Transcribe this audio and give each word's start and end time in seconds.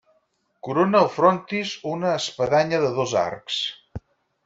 Corona 0.67 1.01
el 1.05 1.09
frontis 1.17 1.75
una 1.93 2.17
espadanya 2.23 2.83
de 2.87 2.93
dos 3.01 3.17
arcs. 3.29 3.63